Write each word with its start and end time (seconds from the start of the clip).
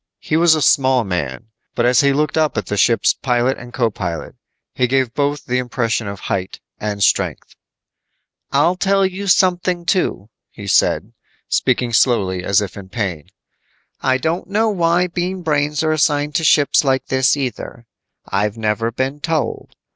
He 0.17 0.35
was 0.35 0.55
a 0.55 0.63
small 0.63 1.03
man, 1.03 1.49
but 1.75 1.85
as 1.85 1.99
he 2.01 2.11
looked 2.11 2.35
up 2.35 2.57
at 2.57 2.65
the 2.65 2.75
ship's 2.75 3.13
pilot 3.13 3.59
and 3.59 3.71
co 3.71 3.91
pilot, 3.91 4.33
he 4.73 4.87
gave 4.87 5.13
both 5.13 5.45
the 5.45 5.59
impression 5.59 6.07
of 6.07 6.21
height 6.21 6.59
and 6.79 7.03
strength. 7.03 7.55
"I'll 8.51 8.75
tell 8.75 9.05
you 9.05 9.27
something, 9.27 9.85
too," 9.85 10.31
he 10.49 10.65
said, 10.65 11.13
speaking 11.49 11.93
slowly 11.93 12.43
as 12.43 12.61
if 12.61 12.77
in 12.77 12.89
pain. 12.89 13.29
"I 14.01 14.17
don't 14.17 14.47
know 14.49 14.69
why 14.71 15.05
Bean 15.05 15.43
Brains 15.43 15.83
are 15.83 15.91
assigned 15.91 16.33
to 16.33 16.43
ships 16.43 16.83
like 16.83 17.05
this 17.05 17.37
either. 17.37 17.85
I've 18.25 18.57
never 18.57 18.91
been 18.91 19.19
told. 19.19 19.75